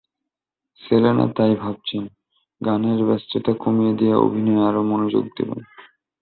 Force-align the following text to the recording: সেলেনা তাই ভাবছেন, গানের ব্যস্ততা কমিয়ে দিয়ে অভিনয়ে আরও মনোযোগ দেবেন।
সেলেনা 0.81 1.25
তাই 1.35 1.53
ভাবছেন, 1.55 2.03
গানের 2.61 2.99
ব্যস্ততা 3.05 3.53
কমিয়ে 3.59 3.93
দিয়ে 3.93 4.15
অভিনয়ে 4.17 4.65
আরও 4.67 4.81
মনোযোগ 4.83 5.25
দেবেন। 5.37 5.61